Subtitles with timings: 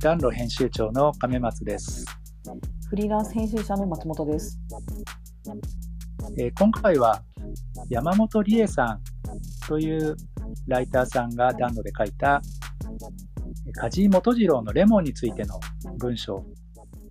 [0.00, 2.04] 暖炉編集長の亀松です、
[2.88, 4.58] フリーランス編集者の松本です。
[6.38, 7.22] えー今回は
[7.88, 9.00] 山本理恵さん
[9.66, 10.16] という
[10.66, 12.40] ライターさんが暖炉で書いた
[13.66, 15.60] えー梶井元次郎のレモンについての
[15.98, 16.44] 文章、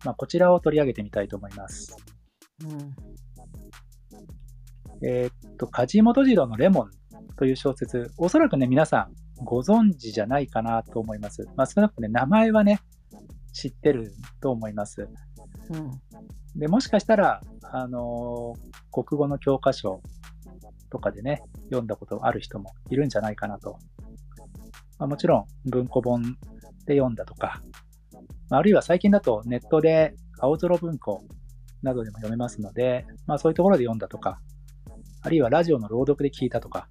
[0.03, 1.95] まあ、こちらを取り上げてみたいと思います。
[2.63, 2.95] うん。
[5.07, 6.89] えーっと、梶井元次郎のレモン
[7.37, 9.13] という小説、おそらくね、皆さん
[9.43, 11.47] ご存知じゃないかなと思います。
[11.55, 12.79] まあ、少なくともね、名前はね、
[13.53, 15.07] 知ってると思います。
[15.69, 16.59] うん。
[16.59, 20.01] で、もしかしたら、あのー国語の教科書
[20.89, 23.77] とかでね、読んだことある人もいるんじゃないかなと。
[24.97, 26.23] まあ、もちろん、文庫本
[26.87, 27.61] で読んだとか、
[28.49, 31.23] まああるいは最近だとネットで青空文庫
[31.83, 34.39] などでも読めますので、まあそういうところで読んだとか、
[35.21, 36.87] あるいはラジオの朗読で聞いたとか、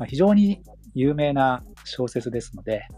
[0.00, 0.62] まあ、非常に
[0.94, 2.88] 有名な小説ですので、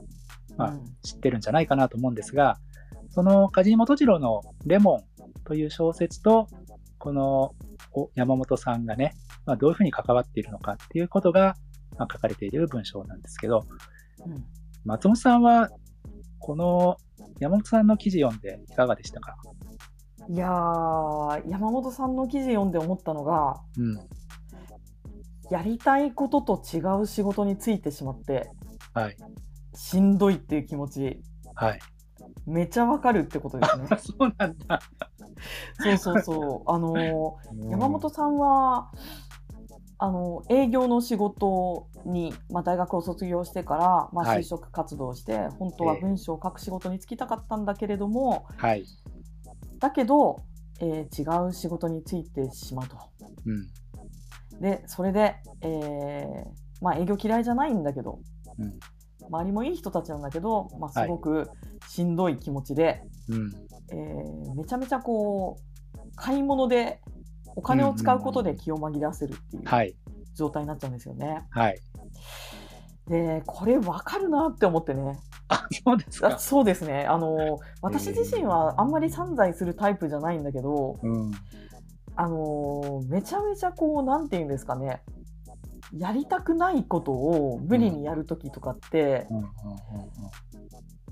[0.56, 0.84] まあうん。
[1.02, 2.58] 知ってるんじゃないかなと思うんですが、
[3.10, 6.46] その梶井元次郎のレモンという小説と、
[6.98, 7.54] この
[7.92, 9.14] お山本さんがね、
[9.44, 11.56] まあ、どういうふうに関わっているのかっていうことが、
[11.98, 13.66] まあ、書かれている文章なんですけど、
[14.24, 14.44] うん。
[14.84, 15.70] 松本さんは、
[16.38, 16.96] この
[17.40, 19.34] 山本さんの記事読んでいかがでしたか？
[20.28, 23.98] いやー、山本さんの記事読んで思ったのが、うん。
[25.52, 28.48] やりたいことと違う仕事についてしまって、
[28.94, 29.16] はい。
[29.74, 31.20] しんどいっていう気持ち、
[31.54, 31.80] はい。
[32.46, 33.86] めちゃわかるってことですね。
[34.00, 34.80] そうなんだ。
[35.78, 36.70] そうそうそう。
[36.70, 38.92] あのー山本さんは、
[39.98, 48.86] あの営業の仕事に、まあ、大学を卒業してから、まあ、はい就職活動をして、本当は文章を書く仕事に就きたかったんだけれども、はい。
[49.78, 50.40] だけど、
[50.80, 52.96] えー違う仕事に就いてしまうと。
[53.44, 53.81] うん。
[54.60, 56.44] でそれで、えー
[56.80, 58.20] まあ、営業嫌いじゃないんだけど
[58.58, 58.78] うん。
[59.28, 61.48] 周りもいい人たちなんだけど、まあ、はいすごく
[61.88, 63.50] しんどい気持ちで、うん。
[63.92, 65.58] えーめちゃめちゃこ
[65.94, 67.00] う買い物で
[67.56, 69.94] お金を使うことで気を紛らわせるっていうはい。
[70.34, 71.38] 状態になっちゃうんですよね。
[71.50, 71.80] はい。
[73.08, 76.38] でこれ分かるなって思ってねあ、そうですあか。
[76.38, 81.32] そうですねあの私自身はあんまり散財するタイプじゃないんだけど、うん。
[82.16, 85.02] あのーめちゃめちゃこうなんて言うんですかね。
[85.96, 89.26] やりたくないことを無理にやる時とかって、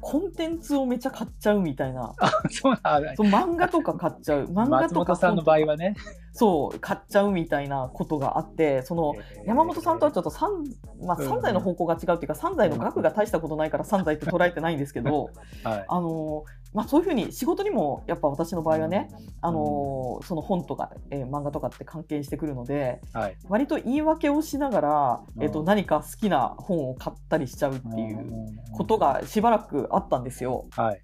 [0.01, 2.15] コンテンツをめちゃ買っちゃうみたいな。
[2.19, 3.15] あ、そうなんだ。
[3.17, 4.45] そう漫画とか買っちゃう。
[4.47, 5.95] 漫 画松とか本さんの場合はね。
[6.33, 9.15] そう買っちゃうみたいなことがあってその
[9.47, 10.65] 山本さんとはちょっと三、
[11.03, 15.31] まあ、うん三財の方向が違うっていうか三財の額が大したことないから三財って捉えてないんですけど
[15.65, 15.85] はい。
[15.89, 19.09] あのまあ、そういうふうに仕事にもやっぱ私の場合はね、
[19.41, 23.37] あのその本とか、えー漫画とかって関係してくるのではい。
[23.49, 28.33] 割と言い訳をしながら、えっとうん何か好きな本を買ったりしちゃうっていう
[28.73, 30.67] ことがしばらくあったんですよ。
[30.71, 31.01] はい。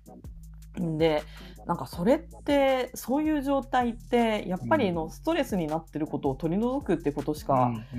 [0.99, 1.23] で
[1.67, 7.99] なんかそれってそういう状態ってやっぱりのストレスになってることを取り除くってことしか、う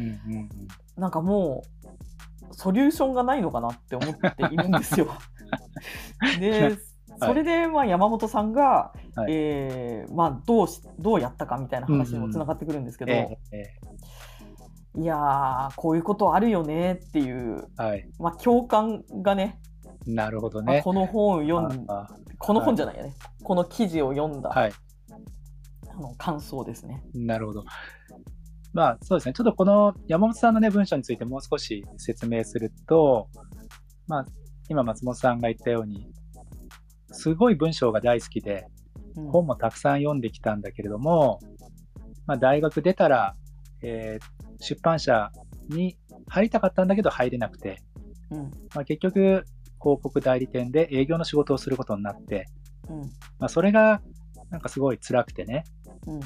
[1.00, 1.64] なんかも
[2.50, 5.10] うソリューションがないのかなって思っているんですよ。
[6.40, 6.78] で
[7.20, 13.74] それでまあ山本さんが、はいえーまあ、どうしどうやったかみたいな話にもつながってくるんですけど、えええ
[15.00, 18.10] いやーこういうことあるよねっていう、えはい。
[18.18, 19.60] まあ、共感がね
[20.08, 20.82] なるほどまあね。
[20.82, 22.08] この本を読んあ
[22.40, 23.14] この本じゃないよね、
[23.44, 24.72] この記事を読んだ、はい。
[25.90, 27.04] あの感想ですね。
[27.14, 27.64] なるほど。
[28.74, 29.34] まあそうですね。
[29.34, 33.28] ちょっとこの山本さんのね、文章についてもう少し説明すると、
[34.08, 34.26] まあ
[34.70, 36.12] 今松本さんが言ったように、
[37.18, 38.68] すごい文章が大好きで、
[39.16, 39.32] うん。
[39.32, 41.40] 本もたくさん読んできたんだけれども、
[42.26, 43.36] まあ大学出たら、
[43.82, 45.32] えー出版社
[45.70, 45.98] に
[46.28, 47.82] 入りたかったんだけど入れなくて、
[48.32, 48.42] うん。
[48.74, 49.46] まあ、結局
[49.80, 52.48] 広告代理店で営業の仕事をすることになって、
[52.90, 53.02] うん。
[53.40, 54.02] まあ、それが
[54.50, 55.64] なんかすごい辛くてね、
[56.08, 56.20] うん。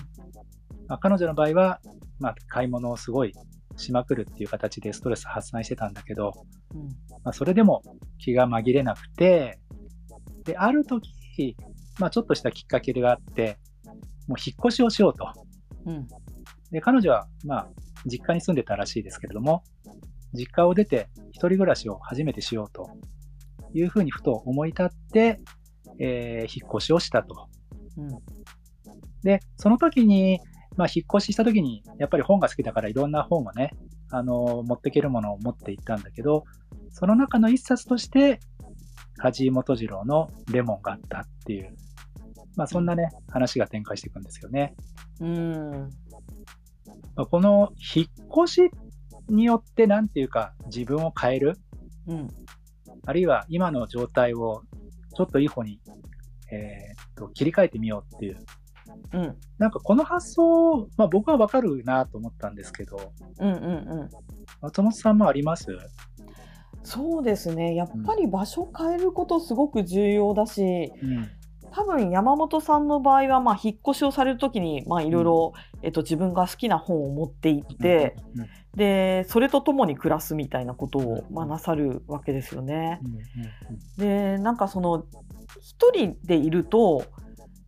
[0.88, 1.82] まあ、彼女の場合は、
[2.20, 3.34] まあ、買い物をすごい
[3.78, 6.34] しまくるっていう形でストレス発散してたんだけど、
[6.74, 6.84] うん。
[7.24, 7.82] まあ、それでも
[8.18, 9.60] 気が紛れなくて、
[10.44, 11.56] で、ある時、
[12.00, 13.58] まあ、ちょっとしたきっかけがあって、
[14.28, 15.32] もう引っ越しをしようと。
[15.86, 16.08] うん
[16.72, 17.70] で、彼女は、まあ、
[18.06, 19.64] 実家に住んでたらしいですけれども、
[20.34, 22.90] 実家を出て一人暮らしを初めてしようと
[23.74, 25.42] いうふうにふと思い立って、
[26.00, 27.48] えー引っ越しをしたと。
[27.98, 28.10] うん
[29.24, 30.40] で、その時に、
[30.78, 33.72] まあ、引っ越しした時に、やっぱり本が好きだからいろんな本をね、
[34.10, 36.44] あの、持っていけるものを持っていったんだけど、
[36.90, 38.40] その中の一冊として、
[39.22, 41.76] 梶井元次郎のレモンがあったっていう、
[42.56, 44.76] まあ、そんなね、話が展開していくんですよね。
[45.20, 45.72] うん
[47.16, 48.08] まあこの引っ
[48.46, 48.72] 越し
[49.30, 51.58] によって、なんていうか、自分を変える、
[52.08, 52.28] うん。
[53.06, 54.64] あるいは今の状態を
[55.16, 55.80] ちょっといい方に、
[56.52, 58.38] えーっと切り替えてみようっていう、
[59.14, 59.38] うん。
[59.58, 63.54] なんかこの発想、まあ、僕はわかるなと思ったんですけど、うん。
[63.54, 63.64] うん。
[63.64, 64.10] うん。
[64.62, 65.68] 松本さんもあります？
[66.84, 67.76] そうですね。
[67.76, 71.30] やっぱり場所変えることすごく重要だし、うん。
[71.72, 83.00] 多分山本さんの場合は、まあ、引っ越しをされるときに、まあ、いろいろ、えっと、自分が好きな本を持って行って、うん、で、それとともに暮らすみたいなことを、うんまあ、なさるわけですよね。
[83.04, 83.12] うん。
[83.14, 83.80] うん。
[83.98, 85.06] で、なんかその、
[85.62, 87.06] 一人でいると、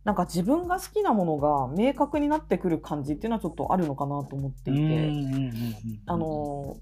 [0.04, 4.84] なんか自分が好きなものが明確になってくる感じっていうのはちょっとあるのかなと思っていて、うん。
[4.84, 4.94] うん。
[4.94, 5.44] うん。
[5.44, 5.74] うん。
[6.04, 6.76] あの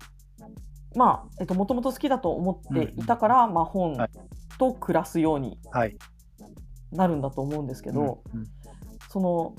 [0.96, 4.10] まあ、えっと、もともと好きだと思っていたから、まあ、本はい。
[4.58, 5.96] と暮らすようにはい。
[6.92, 8.46] なるんだと思うんですけど、うんうん。
[9.08, 9.54] その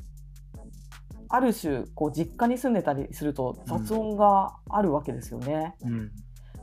[1.30, 5.76] ある種こう実家に住んでたりすると雑音があるわけですよね。
[5.82, 6.12] うん。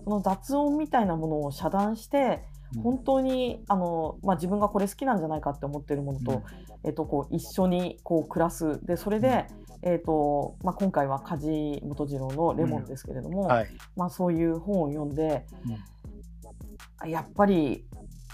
[0.04, 2.49] その雑音みたいなものを遮断してうん
[2.82, 6.42] 本当にあの、まあ、自分がこれ好きなんじゃないかって思ってるものと,、
[6.84, 8.84] えっとこう一緒にこう暮らす。
[8.86, 9.46] でそれで、
[9.82, 13.68] えっとまあ、今回は梶本次郎の「レモン」ですけれども、はい。
[13.96, 15.46] まあ、そういう本を読んで
[17.02, 17.10] うん。
[17.10, 17.86] やっぱり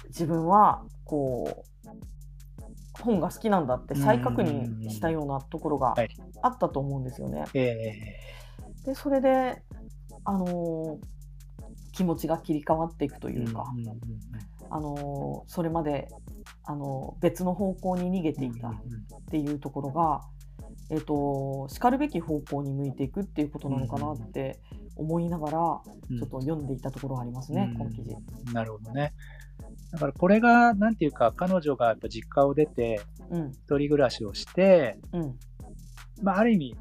[0.09, 6.09] 自分はこう本が好きなんだって再確認したようなところがはい。
[6.43, 7.45] あったと思うんですよね。
[7.55, 7.93] え
[8.85, 9.63] でそれで、
[10.25, 11.16] あのー
[11.97, 13.65] 気持ちが切り替わっていくとーいうか、
[14.71, 16.09] あのーそれまで、
[16.65, 18.75] あのー別の方向に逃げていたっう
[19.19, 20.21] んていうところが、
[20.91, 24.61] えっとしかるべき方向に向いていくっていうことなのかなって
[24.97, 25.59] 思いながら、
[26.11, 27.79] うんちょっと読んでいたところがありますね、うん。
[27.79, 28.15] この記事。
[28.53, 29.15] なるほどね。
[29.93, 33.01] だからこれが、なんていうか、彼女がやっぱ実家を出て、
[33.31, 33.51] うん。
[33.51, 35.39] 一人暮らしをして、うん。
[36.23, 36.77] まあ、ある意味、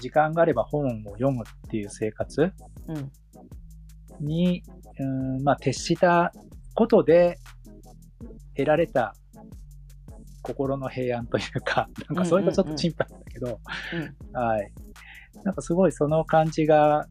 [0.00, 2.52] 時間があれば本を読むっていう生活
[2.88, 3.12] うん
[4.20, 4.62] に、
[4.98, 6.32] うんまあ、徹した
[6.74, 7.38] ことで
[8.56, 9.14] 得られた
[10.42, 13.60] 心の平安というか、 なんかそれとちょっと陳腐なんだけど、
[14.32, 14.72] うんはい。
[15.42, 17.06] なんかすごいその感じが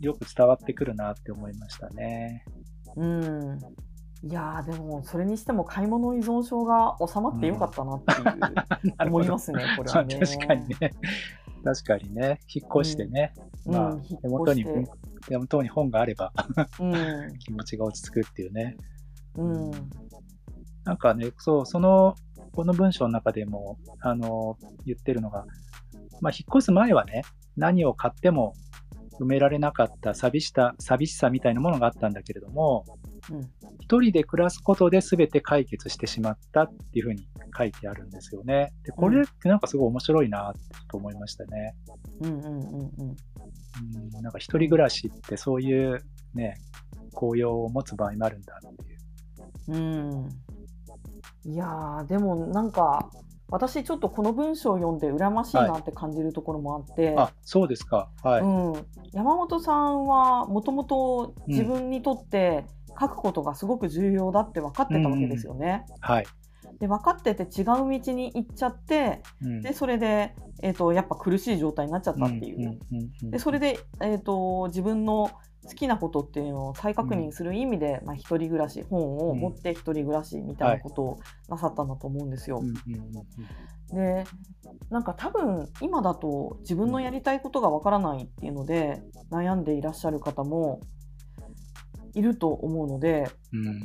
[0.00, 2.44] よく伝わってくるなって思いましたね。
[2.96, 3.58] うん
[4.22, 10.18] いやーでもそれにしても買い物依存症が収まってよかったなって 思いますねこれはね。
[10.18, 10.92] 確かにね。
[11.64, 12.40] 確かにね。
[12.54, 13.32] 引っ越してね。
[13.64, 14.64] うん、まあ手元に
[15.26, 16.32] 手元に本があれば
[16.78, 16.92] うん。
[17.38, 18.76] 気持ちが落ち着くっていうね。
[19.36, 19.70] うん。
[20.84, 22.14] なんかね、そう、その、
[22.52, 25.44] この文章の中でも、あの、言ってるのが、
[26.20, 27.22] まあ、引っ越す前はね、
[27.56, 28.54] 何を買っても
[29.20, 32.84] 埋められなかった寂しさ、寂しさみたいなものがあったんだけれども、
[33.30, 33.50] うん
[33.80, 38.72] 一人で暮らすことで全て解決してしまったっていうふうに書いてあるんですよね。
[38.84, 40.54] で、これってなんかすごい面白いな
[40.88, 41.74] と思いましたね。
[42.20, 42.60] うんうんうんうん
[44.12, 45.98] うん、なんか一人暮らしってそういう
[46.34, 46.54] ね、
[47.14, 49.76] 紅葉を持つ場合もあるんだっていう。
[49.76, 50.28] うん
[51.44, 53.10] いやーでもなんか
[53.48, 58.08] 私ちょっとこの文章を読んで羨ましいなって感じるところもあって、あ、そうですか。
[58.22, 58.42] はい。
[58.42, 62.64] うん、山本さんはもともと自分にとって
[63.00, 65.86] 書くことがすごく重要だって分かってたわけですよね。
[66.00, 66.26] はい。
[66.78, 72.58] で分かってて違う道に行っちゃってうんでそれで、えー、とやっぱ苦しい状態になっちゃったっていう。
[72.58, 72.78] んんうん
[73.22, 75.30] うんでそれで、えー、と自分の
[75.64, 82.60] 好きなことっていうのを再確認する意味で、まあ、一人暮らし本を持って一人暮らしみたいなことをなさったんだと思うんですよ。
[82.62, 83.26] うんうんうん
[83.90, 84.24] で
[84.88, 90.80] なんか多分今だと自分のやりたいことがわからないっていうので悩んでいらっしゃる方も
[92.14, 93.82] いると思うのでうん。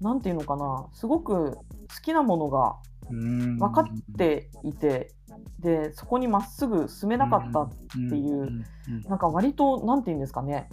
[0.00, 1.60] 何て言うのかなすごく好
[2.02, 2.76] きなものが
[3.10, 3.58] うん。
[3.58, 5.12] 分かっていて
[5.60, 8.64] でそこにまっすぐ進めなかったっていう
[9.08, 10.68] なんか割と何て言うんですかね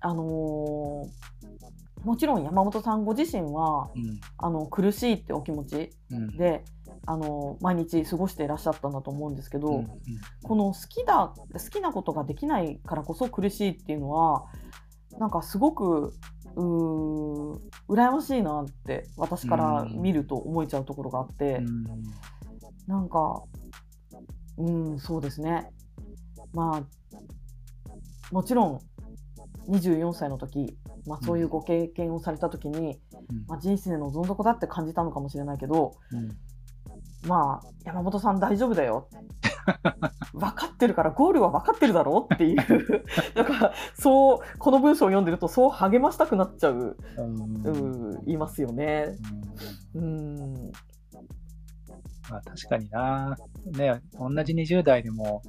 [0.00, 1.36] あのー
[2.04, 4.20] もちろん山本さんご自身はうん。
[4.38, 6.36] あの苦しいってお気持ちうん。
[6.36, 6.64] で
[7.04, 9.86] あの毎日過ごしていらっしゃったんだと思うんですけど、うん。
[10.42, 14.46] この好きだ好きなことができないからこそ苦しいっていうのは
[15.18, 16.12] なんかすごく
[16.56, 21.84] うー羨ましいなって私から見ると思えちゃうところがあって、うん
[22.86, 23.42] なんか
[24.58, 25.68] うんそうですね。
[26.52, 28.80] まあもちろん
[29.68, 33.00] 24歳の時、まあ、そういうご経験をされた時に、
[33.48, 36.30] まあ、人生のどん底だって感じたのかもしれないけどうん。
[37.28, 39.08] まあ山本さん大丈夫だよ
[40.32, 42.56] 分かってるからゴールは分かってるだろうっていう。
[43.34, 49.06] だからそうこの文章を読んでるとそう励ましたくなっちゃう、ういますよね。
[49.94, 50.04] うん。
[50.04, 50.72] うん。
[52.30, 53.36] まあ確かにな。
[53.66, 55.42] ね、同じ20代でも、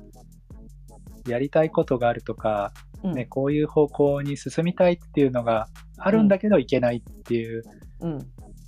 [1.28, 2.72] やりたいことがあるとか、
[3.04, 3.14] うん。
[3.14, 7.64] ね、こういう方向に進みたいっていうのがあるんだけどいけないっていう
[8.02, 8.18] うん。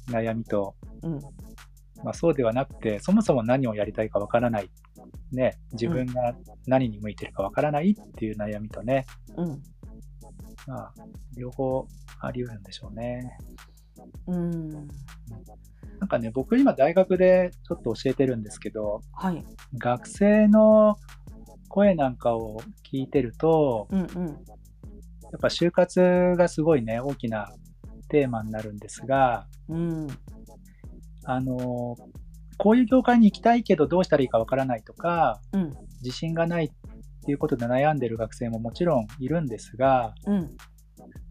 [0.09, 1.19] 悩みと、うん。
[2.03, 4.69] まあ、そうではなくて、そもそも何をやりたいかわからない、
[5.31, 6.35] ね、自分が
[6.67, 9.05] 何に向いてるかわからないっていう悩みとね、
[9.37, 9.61] うん。
[10.67, 10.93] まあ、
[11.37, 11.87] 両方
[12.19, 13.37] あり得るんでしょうね。
[14.27, 14.69] うん。
[15.99, 19.43] なんかね、僕今大学でちょっと教えてるんですけど、はい。
[19.77, 20.97] 学生の
[21.67, 24.27] 声なんかを聞いてると、うんうん。
[24.27, 27.51] やっぱ就活がすごいね、大きな
[28.09, 30.07] テーマになるんですが、うん。
[31.25, 31.95] あの、
[32.59, 35.73] こういう業界に行きたいけどどうしたらいいかわからないとか、うん。
[36.03, 36.69] 自信がないっ
[37.25, 40.49] ていうことで悩んでる学生ももちろんいるんですが、うん。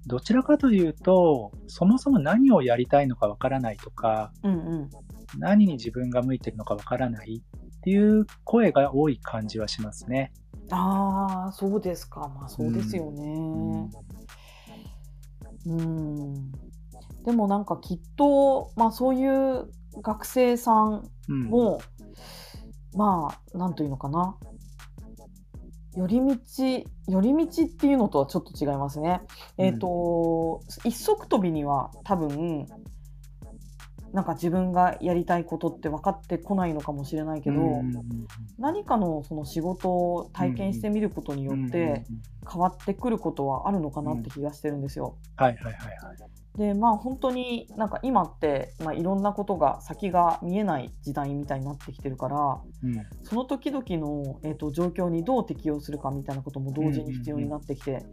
[0.06, 4.90] どちらかというと、そもそも何をやりたいのかわからないとか、うんうん。
[5.38, 10.32] 何に自分が向いてるのかわからないっていう声が多い感じはしますね。
[10.70, 12.20] ああそうですか。
[12.34, 13.90] まあそうですよね。
[15.66, 16.52] うん。
[17.24, 19.70] でもなんかきっとまあそういう
[20.02, 21.80] 学生さんうんも、
[22.94, 24.36] まあなんというのかな
[25.96, 26.36] 寄り道
[27.08, 29.20] 寄り道っていうのとはちょっと違いますね。
[29.58, 32.66] うんえっ、と一足飛びには多分
[34.12, 37.92] なんか自分がやりたいことって分かってこないのかもしれないけど、うん
[38.58, 42.04] 何かのその仕事を体験してみることによって
[42.50, 45.16] 変わってくることはあるのかなって気がしてるんですよ。
[45.36, 46.37] はいはいはいはい。
[46.58, 53.06] でまあ本当になんか今って、まあ、いろんなことが先が見えない時代みたいになってきてるからうん。
[53.22, 58.04] その時々の、えー、と状況にどう適応するかみたいなことも同時に必要になってきて、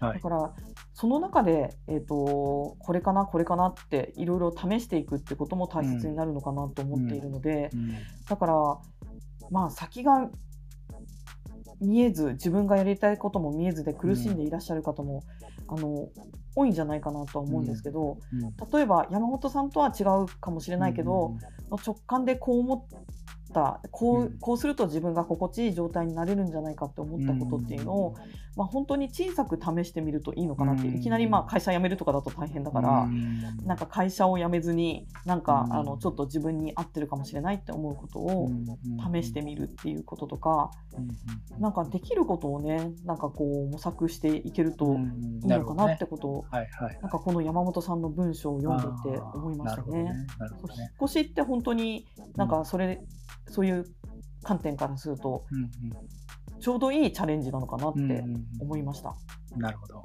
[0.00, 0.14] はい。
[0.14, 0.52] だから
[0.92, 7.94] その中で、えー、とこれかなこれかなっていろいろ試していくってことも大切になるのかなと思っているので、うん。
[8.28, 8.54] だから
[9.50, 10.28] まあ先が
[11.84, 15.22] 見えず自分がやりたいことも見えずで苦しんでいらっしゃる方も、
[15.68, 16.08] あの
[16.56, 18.70] 多いんじゃないかなとは思うんですけど、うん。
[18.72, 21.36] 例えば山本さんとは違うかもしれないけど、
[21.70, 22.86] 直感でこう思
[23.54, 23.88] った。
[23.90, 24.38] こう,、うん。
[24.38, 28.14] こうすると自分が心地いい状態になれるんじゃないかって思ったことっていうのを、
[28.56, 30.96] まあ、本当に小さく試してみるといいのかなって、うん。
[30.96, 33.02] いきなりまあ会社辞めるとかだと大変だから。
[33.02, 33.40] うん。
[33.64, 35.72] なんか会社を辞めずになんか、うん。
[35.72, 38.50] あのちょっと自分に合ってるかもしれないって思うことを
[39.12, 40.70] 試してみるっていうこととか、
[41.58, 44.98] なんかできることをねなんかこう模索していけるとい
[45.44, 46.44] いのかなってことを。
[47.02, 49.98] なんかこの山本さんの文章を読んでいて思いましたね。
[50.00, 52.06] 引っ越しって本当に
[52.36, 53.00] なんかそれ、
[53.48, 53.84] そういう
[54.42, 55.70] 観点からするとうん
[56.64, 58.44] ちょうどいいチャレンジなのかなってうんうんうん。
[58.60, 59.14] 思いました。
[59.56, 60.02] なるほど。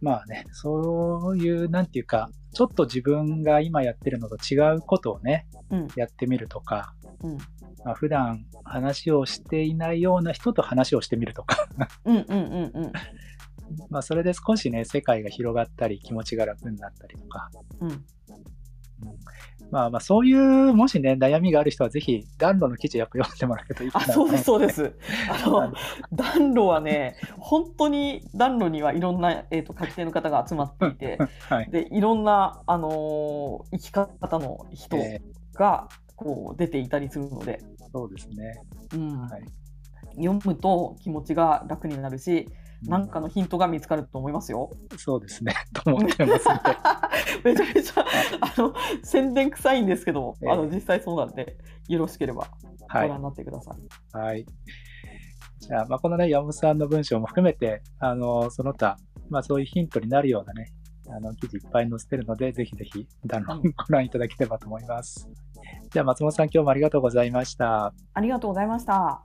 [0.00, 5.88] まあね、そういう、なんていうか、ちょっと自分が今やってるのと違うことをね、うん。
[5.96, 6.94] やってみるとか、
[7.24, 7.38] うん。
[7.84, 11.66] まあ、普段話をしていないような人と話をしてみるとか、
[12.04, 12.92] うんうんうんうん。
[13.90, 18.04] まあそれで少しね、世界が広がったり、気持ちが楽になったりとか、うん
[19.70, 24.94] まあまあそういう、もしね、悩みがある人はぜひ暖炉の記事やっぱ読んでもらえるといいかなあそうですそうでです。
[25.30, 25.72] あの
[26.12, 31.70] 暖炉はね本当に暖炉にはいろんな、えー、と書き手の方が集まっていてはい。
[31.70, 35.20] でいろんな、あのー生き方の人え
[35.54, 38.60] がこう出ていたりするので、ーそうですね。
[38.94, 39.42] うんはい
[40.16, 42.48] 読むと気持ちが楽になるし
[42.86, 44.70] 何かのヒントが見つかると思いますよ。
[44.96, 45.54] そうですね。
[45.72, 46.48] と思ってます。
[47.44, 48.04] めちゃめちゃ
[48.40, 51.56] あの宣伝臭いんですけど、ええあの実際そうなんで
[51.88, 52.48] よろしければ
[52.80, 53.18] ごはい覧。
[53.18, 54.16] になってください。
[54.16, 54.46] はい。
[55.60, 58.98] じゃあ、まあ、このね、山本さんの文章も含めて、あの、その他、
[59.30, 60.66] まあ、そういうヒントになるようなね、
[61.08, 65.26] あの、記事いっぱい載せてるので、ぜひぜひ、暖炉ご覧いただければと思います。
[65.90, 67.94] じゃあ、松本さん、今日もありがとうございました。
[68.12, 69.24] ありがとうございました。